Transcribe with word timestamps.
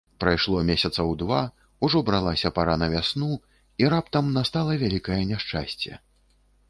Прайшло 0.23 0.59
месяцаў 0.69 1.11
два, 1.23 1.41
ужо 1.87 2.01
бралася 2.07 2.51
пара 2.57 2.75
на 2.85 2.87
вясну, 2.95 3.31
і 3.85 3.93
раптам 3.95 4.33
настала 4.39 4.79
вялікае 4.85 5.19
няшчасце. 5.33 5.91